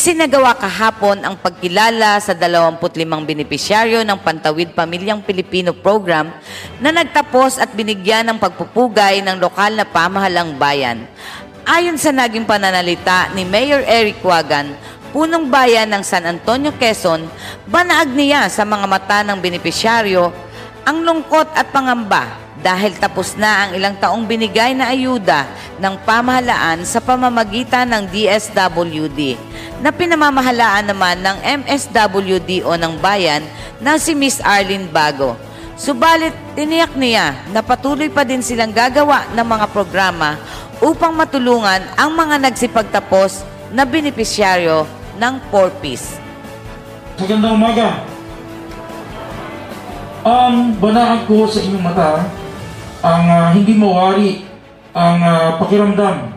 [0.00, 6.32] Isinagawa kahapon ang pagkilala sa 25 benepisyaryo ng Pantawid Pamilyang Pilipino Program
[6.80, 11.04] na nagtapos at binigyan ng pagpupugay ng lokal na pamahalang bayan.
[11.68, 14.72] Ayon sa naging pananalita ni Mayor Eric Wagan,
[15.12, 17.28] punong bayan ng San Antonio, Quezon,
[17.68, 20.32] banaag niya sa mga mata ng benepisyaryo
[20.88, 25.48] ang lungkot at pangamba dahil tapos na ang ilang taong binigay na ayuda
[25.80, 29.36] ng pamahalaan sa pamamagitan ng DSWD
[29.80, 33.40] na pinamamahalaan naman ng MSWD o ng bayan
[33.80, 35.36] na si Miss Arlene Bago.
[35.80, 40.36] Subalit, tiniyak niya na patuloy pa din silang gagawa ng mga programa
[40.84, 43.40] upang matulungan ang mga nagsipagtapos
[43.72, 44.84] na benepisyaryo
[45.16, 46.20] ng 4-piece.
[47.16, 47.88] Magandang umaga.
[50.20, 52.39] Ang banaan ko sa inyong mata
[53.00, 54.44] ang ah, hindi mawari
[54.92, 56.36] ang ah, pakiramdam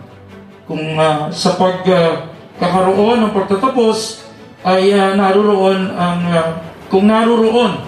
[0.67, 4.23] kung ah, sa pagkakaroon ng pagtatapos
[4.64, 6.50] ay ah, naroon ang ah,
[6.88, 7.84] kung naroon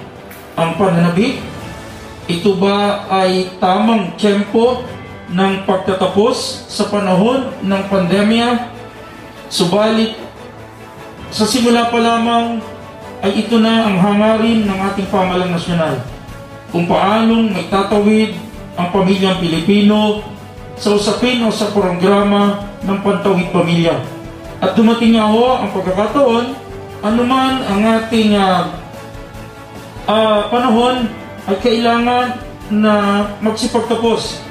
[0.60, 1.40] ang pananabik
[2.26, 4.82] ito ba ay tamang tiyempo
[5.30, 8.72] ng pagtatapos sa panahon ng pandemya
[9.48, 10.18] subalit
[11.36, 12.64] sa simula pa lamang
[13.26, 15.98] ay ito na ang hangarin ng ating pamalang nasyonal.
[16.70, 18.38] Kung paanong may tatawid
[18.76, 20.20] ang pamilyang Pilipino
[20.76, 23.96] sa usapin o sa programa ng Pantawid Pamilya.
[24.60, 26.46] At dumating nga ho ang pagkakataon,
[27.04, 28.76] anuman ang ating ah,
[30.08, 31.08] ah, panahon
[31.48, 32.36] ay kailangan
[32.72, 32.94] na
[33.40, 34.44] magsipagtapos.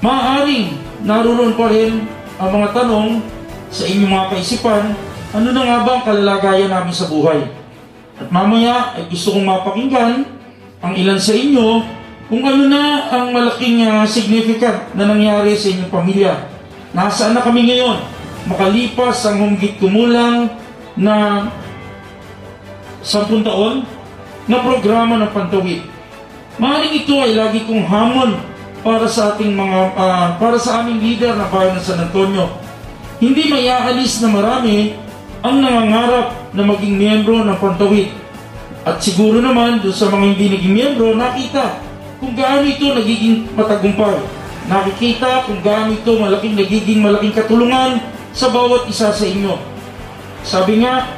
[0.00, 2.06] Maaaring naroon pa rin
[2.40, 3.08] ang mga tanong
[3.70, 4.84] sa inyong mga kaisipan,
[5.30, 7.46] ano na nga ba ang kalalagayan namin sa buhay?
[8.18, 10.26] At mamaya ay gusto kong mapakinggan
[10.80, 11.99] ang ilan sa inyo
[12.30, 16.46] kung ano na ang malaking ah, significant na nangyari sa inyong pamilya.
[16.94, 17.98] Nasaan na kami ngayon?
[18.46, 20.46] Makalipas ang humigit kumulang
[20.94, 21.50] na
[23.02, 23.82] 10 taon
[24.46, 25.82] na programa ng Pantawid.
[26.62, 28.38] Maaaring ito ay lagi kong hamon
[28.86, 32.46] para sa ating mga ah, para sa aming leader na bayan ng San Antonio.
[33.18, 34.94] Hindi mayaalis na marami
[35.42, 38.14] ang nangangarap na maging miyembro ng Pantawid.
[38.86, 41.89] At siguro naman doon sa mga hindi naging miyembro, nakita
[42.20, 44.20] kung gaano ito nagiging matagumpay.
[44.68, 47.98] Nakikita kung gaano ito malaking nagiging malaking katulungan
[48.36, 49.56] sa bawat isa sa inyo.
[50.44, 51.08] Sabi nga,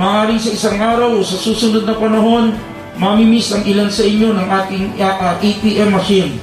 [0.00, 2.56] maaaring sa isang araw o sa susunod na panahon,
[2.98, 6.40] mamimiss ang ilan sa inyo ng ating uh, uh, ATM machine.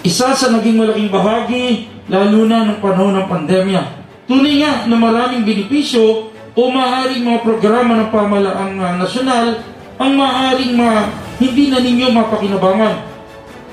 [0.00, 3.82] Isa sa naging malaking bahagi, lalo na ng panahon ng pandemya.
[4.24, 9.60] Tunay nga na maraming benepisyo o maaaring mga programa ng pamalaang uh, nasyonal
[10.00, 12.94] ang maaaring ma, hindi na ninyo mapakinabangan.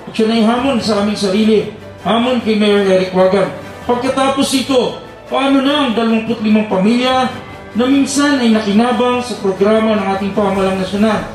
[0.08, 1.68] At yun ay hamon sa aming sarili.
[2.08, 3.52] Hamon kay Mayor Eric Wagan.
[3.84, 6.40] Pagkatapos ito, paano na ang 25
[6.72, 7.28] pamilya
[7.76, 11.28] na minsan ay nakinabang sa programa ng ating pamalang nasyonal?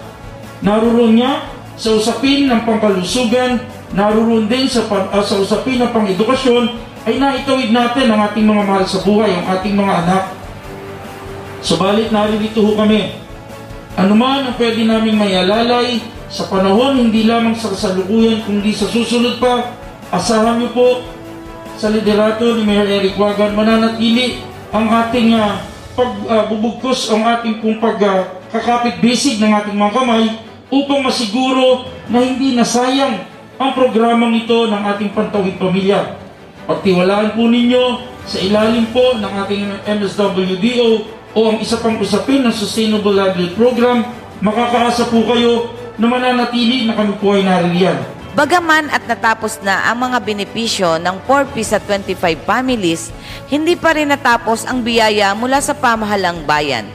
[0.65, 1.45] Naroon niya
[1.77, 3.61] sa usapin ng pangkalusugan,
[3.93, 6.73] naroon din sa, uh, sa usapin ng pang-edukasyon,
[7.05, 10.25] ay naitawid natin ang ating mga mahal sa buhay, ang ating mga anak.
[11.61, 13.21] Subalit naririto ho kami.
[13.99, 16.01] Ano man ang pwede naming mayalalay
[16.33, 19.69] sa panahon, hindi lamang sa kasalukuyan, kundi sa susunod pa,
[20.09, 20.89] asahan niyo po
[21.77, 24.41] sa liderato ni Mayor Eric Wagan, mananatili
[24.73, 25.61] ang ating uh,
[25.93, 30.25] pagbubugkos, uh, ang ating pong pagkakapit uh, bisig ng ating mga kamay
[30.73, 33.29] upang masiguro na hindi nasayang
[33.61, 36.17] ang programang ito ng ating pantawid pamilya.
[36.65, 37.85] Pagtiwalaan po ninyo
[38.25, 40.89] sa ilalim po ng ating MSWDO
[41.37, 44.01] o ang isa pang usapin ng Sustainable Livelihood Program,
[44.41, 47.95] makakaasa po kayo na mananatili na kami po ay naririyan.
[48.35, 53.15] Bagaman at natapos na ang mga benepisyo ng 4Ps at 25 families,
[53.47, 56.89] hindi pa rin natapos ang biyaya mula sa pamahalang bayan.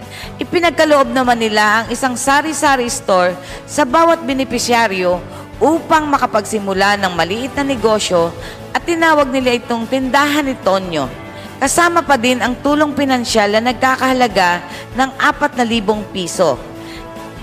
[0.44, 3.32] Ipinagkaloob naman nila ang isang sari-sari store
[3.64, 5.24] sa bawat benepisyaryo
[5.64, 8.34] upang makapagsimula ng maliit na negosyo
[8.76, 11.08] at tinawag nila itong tindahan ni Tonyo.
[11.64, 14.62] Kasama pa din ang tulong pinansyal na nagkakahalaga
[15.00, 16.77] ng 4,000 piso.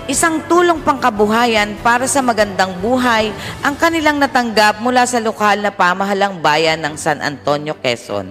[0.05, 3.33] Isang tulong pangkabuhayan para sa magandang buhay
[3.65, 8.29] ang kanilang natanggap mula sa lokal na pamahalang bayan ng San Antonio, Quezon.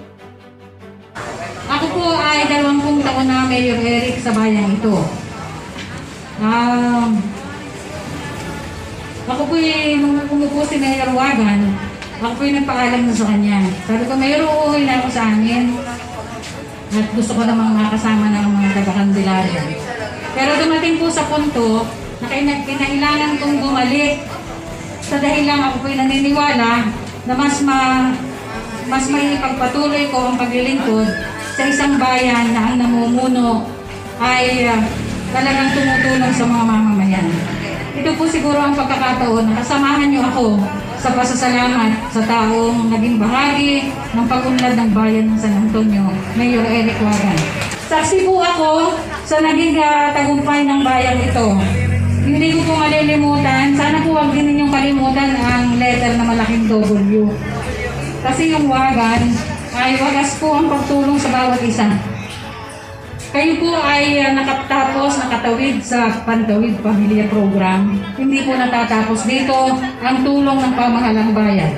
[1.66, 5.02] Ako po ay dalawampung taon na Mayor Eric sa bayan ito.
[6.38, 7.18] Um,
[9.25, 9.56] ako po
[9.98, 11.74] nung umupo si Mayor Wagan,
[12.22, 13.66] ako po yung nagpaalam na sa kanya.
[13.90, 15.74] Sabi ko, Mayor, uuwi na ako sa amin.
[16.94, 19.64] At gusto ko namang makasama ng mga taga-Candelaria.
[20.34, 21.86] Pero dumating po sa punto
[22.22, 22.28] na
[22.66, 24.26] kinailangan kong bumalik
[25.06, 26.90] sa dahil lang ako po'y naniniwala
[27.30, 28.10] na mas ma
[28.90, 31.08] mas may ipagpatuloy ko ang paglilingkod
[31.54, 33.70] sa isang bayan na ang namumuno
[34.18, 34.82] ay ah,
[35.30, 37.28] talagang tumutulong sa mga mamamayan.
[37.94, 40.58] Ito po siguro ang pagkakataon na kasamahan niyo ako
[40.98, 46.98] sa pasasalamat sa taong naging bahagi ng pag-unlad ng bayan ng San Antonio, Mayor Eric
[47.04, 47.38] Wagan.
[47.86, 51.48] Saksi po ako sa naging ah, tagumpay ng bayan ito.
[52.24, 57.28] Hindi ko po malilimutan, sana po huwag din ninyong kalimutan ang letter na malaking W.
[58.24, 59.24] Kasi yung wagan
[59.75, 61.88] ay wagas po ang pagtulong sa bawat isa.
[63.34, 67.98] Kayo po ay uh, nakatapos, nakatawid sa Pantawid Pamilya Program.
[68.14, 69.74] Hindi po natatapos dito
[70.06, 71.74] ang tulong ng pamahalang bayan.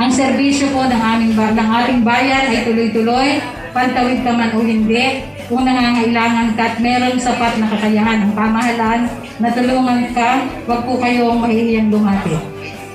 [0.00, 3.36] Ang serbisyo po ng, aming ng ating bayan ay tuloy-tuloy,
[3.76, 9.10] pantawid ka man o hindi, kung nangangailangan ka at meron sapat na kakayahan ng pamahalaan
[9.42, 12.38] na tulungan ka, huwag po kayong mahihiyang lumapit.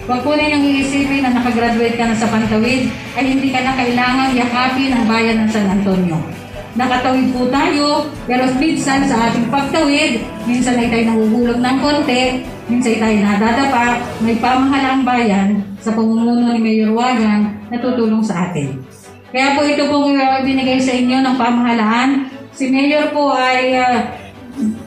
[0.07, 2.87] Huwag po ninyong iisipin na nakagraduate ka na sa pantawid
[3.19, 6.15] ay hindi ka na kailangang yakapin ang bayan ng San Antonio.
[6.79, 12.39] Nakatawid po tayo, pero minsan sa ating pagtawid, minsan ay tayo nahuhulog ng konti,
[12.71, 13.85] minsan ay tayo nadadapa,
[14.23, 18.79] may pamahalang bayan sa pamumuno ni Mayor Wagan na tutulong sa atin.
[19.35, 20.07] Kaya po ito po
[20.47, 22.31] binigay sa inyo ng pamahalaan.
[22.55, 24.15] Si Mayor po ay ah,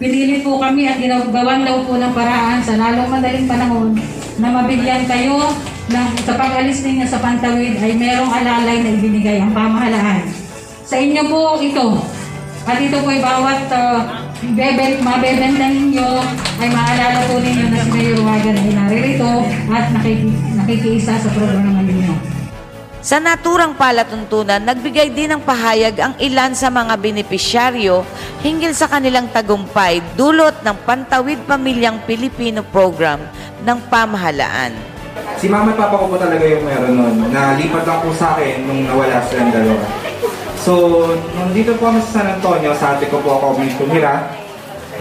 [0.00, 3.93] pinili po kami at ginagawan daw po ng paraan sa lalong madaling panahon
[4.41, 5.53] na mabigyan kayo
[5.93, 10.25] ng sa pag-alis ninyo sa Pantawid ay merong alalay na ibinigay ang pamahalaan.
[10.88, 12.00] Sa inyo po ito.
[12.65, 14.00] At ito po ay bawat uh,
[14.56, 16.09] beben, mabebenta ninyo
[16.64, 21.85] ay maalala po ninyo na si Mayor Wagan ay naririto at nakiki, nakikiisa sa programa
[21.85, 22.38] ninyo.
[23.09, 28.05] Sa naturang palatuntunan, nagbigay din ng pahayag ang ilan sa mga benepisyaryo
[28.45, 33.17] hinggil sa kanilang tagumpay dulot ng Pantawid Pamilyang Pilipino Program
[33.65, 34.77] ng pamahalaan.
[35.41, 37.33] Si mama at papa ko po talaga yung meron nun.
[37.33, 39.89] Nalipat lang po sa akin nung nawala silang dalawa.
[40.61, 40.73] So,
[41.33, 44.37] nung dito po kami sa San Antonio, sa ate ko po ako may tumira.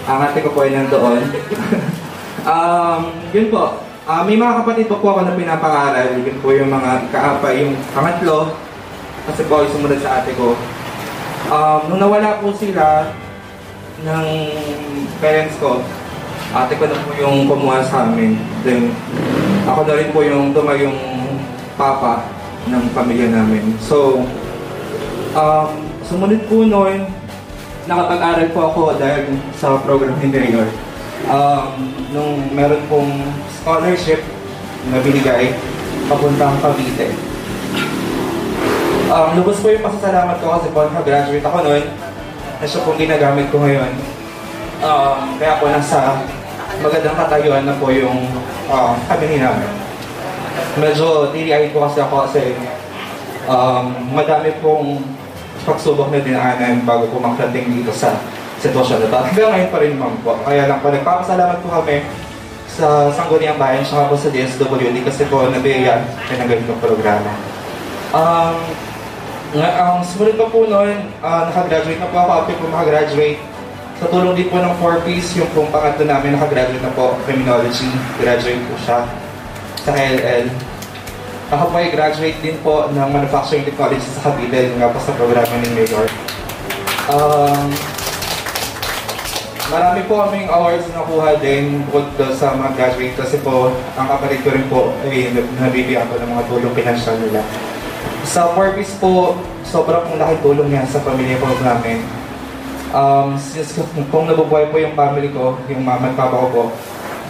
[0.07, 1.27] Ang ate ko po ay nandoon.
[2.55, 3.86] um, yun po.
[4.07, 6.15] Ah, may mga kapatid po po ako na pinapangaral.
[6.15, 8.55] Yun po yung mga kaapa, yung pangatlo.
[9.27, 10.55] Kasi po ay sumunod sa ate ko.
[11.51, 13.11] Um, nung nawala po sila
[14.07, 14.27] ng
[15.19, 15.83] parents ko,
[16.55, 18.39] ate ko na po yung kumuha sa amin.
[18.63, 18.95] Then,
[19.67, 20.99] ako na rin po yung tumayong
[21.75, 22.23] papa
[22.71, 23.75] ng pamilya namin.
[23.83, 24.23] So,
[25.35, 25.67] um,
[26.07, 27.11] sumunod po noon,
[27.91, 30.71] nakapag-aral po ako dahil sa program ni Mayor.
[31.25, 33.09] Um, nung meron pong
[33.49, 34.21] scholarship
[34.93, 35.57] na binigay
[36.05, 37.17] papuntang Cavite.
[39.09, 41.85] Um, lubos po yung pasasalamat ko kasi po nakagraduate ako noon.
[42.61, 43.91] Na siya pong ginagamit ko ngayon.
[44.85, 46.21] Um, kaya po nasa
[46.85, 48.29] magandang katayuan na po yung
[48.69, 49.71] um, kami namin.
[50.77, 52.53] Medyo tiri po kasi ako kasi
[53.49, 55.01] um, madami pong
[55.65, 58.15] pagsubok na dinaanan bago po makarating dito sa
[58.61, 59.17] sitwasyon na to.
[59.21, 60.37] Hanggang ngayon pa rin naman po.
[60.41, 62.05] Kaya lang po, nagpapasalamat po kami
[62.67, 67.31] sa Sangguniang Bayan siya po sa DSWD kasi po nabiyan na ng ganitong programa.
[68.13, 68.57] Um,
[69.57, 73.39] ang sumunod pa po noon, ah, nakagraduate na po ako after po makagraduate.
[73.97, 77.89] Sa tulong din po ng 4Ps, yung pong pangatlo namin nakagraduate na po, Criminology,
[78.21, 79.09] graduate po siya
[79.81, 80.45] sa LL.
[81.47, 85.15] Ako po ay graduate din po ng Manufacturing Technology sa Cavite, yung nga po sa
[85.15, 86.05] programa ni Mayor.
[87.07, 87.71] Um,
[89.67, 94.39] marami po kaming awards na nakuha din bukod sa mga graduate kasi po ang kapatid
[94.43, 97.43] ko rin po ay nabibigyan ko ng mga tulong pinansyal nila.
[98.23, 99.35] Sa Forbes po,
[99.67, 101.99] sobrang pong laki tulong niya sa pamilya po namin.
[102.95, 103.75] Um, since
[104.07, 106.63] kung nabubuhay po yung family ko, yung mama at papa ko po,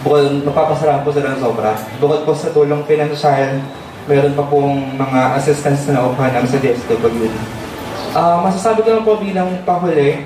[0.06, 1.74] bukod napapasalamat po sila ng sobra.
[1.98, 3.58] Bukod po sa tulong pinansyal,
[4.06, 7.34] meron pa pong mga assistance na naupahan namin sa DSWD.
[8.14, 10.22] Ah, masasabi ko lang po bilang panghuli,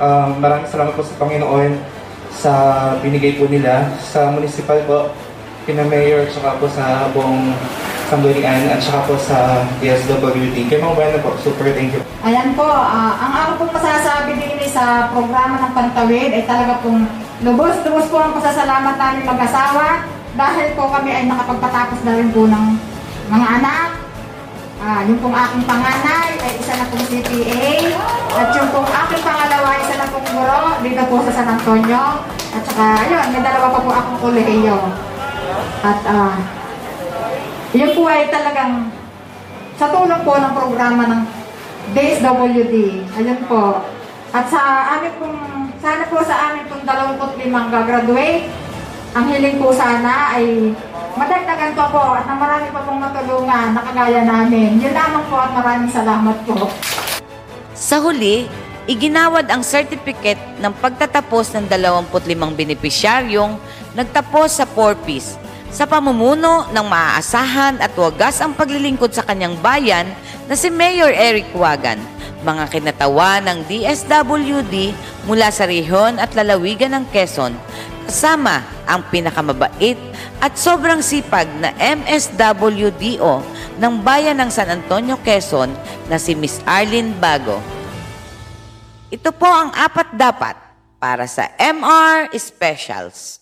[0.00, 1.70] um, maraming salamat po sa Panginoon
[2.36, 2.52] sa
[3.00, 4.98] binigay po nila sa municipal po,
[5.64, 7.56] kina Mayor, tsaka po sa buong
[8.06, 10.70] Sanggunian at saka po sa DSWD.
[10.70, 11.98] Kaya mga bueno po, super thank you.
[12.22, 17.02] Ayan po, ah, ang ako pong masasabi din sa programa ng Pantawid ay talaga pong
[17.42, 20.06] lubos-lubos po ang pasasalamat namin mag-asawa
[20.38, 22.64] dahil po kami ay nakapagpatapos na rin po ng
[23.26, 24.05] mga anak.
[24.76, 27.96] Ah, yung pong aking panganay ay isa na pong CPA
[28.36, 32.20] at yung pong aking pangalawa ay isa na pong guro dito po sa San Antonio.
[32.52, 34.76] At saka, ayun, may dalawa pa po akong kolehiyo.
[35.80, 36.36] At ah,
[37.72, 38.92] yun po ay talagang
[39.80, 41.22] sa tulong po ng programa ng
[41.96, 42.76] DSWD.
[43.16, 43.80] Ayun po.
[44.36, 44.60] At sa
[45.00, 45.40] amin pong,
[45.80, 48.52] sana po sa amin pong 25 gagraduate,
[49.16, 50.76] ang hiling po sana ay
[51.16, 54.76] madagdagan pa po at na marami pa pong matulungan na kagaya namin.
[54.76, 56.68] Yun lamang po at maraming salamat po.
[57.72, 58.44] Sa huli,
[58.84, 63.56] iginawad ang certificate ng pagtatapos ng 25 benepisyaryong
[63.96, 65.40] nagtapos sa 4Ps
[65.72, 70.08] sa pamumuno ng maaasahan at wagas ang paglilingkod sa kanyang bayan
[70.46, 72.00] na si Mayor Eric Wagan,
[72.46, 74.94] mga kinatawa ng DSWD
[75.26, 77.52] mula sa rehiyon at lalawigan ng Quezon,
[78.06, 79.98] kasama ang pinakamabait
[80.40, 83.40] at sobrang sipag na MSWDO
[83.76, 85.72] ng bayan ng San Antonio, Quezon
[86.08, 87.60] na si Miss Arlene Bago.
[89.08, 90.56] Ito po ang apat dapat
[90.98, 93.40] para sa MR Specials.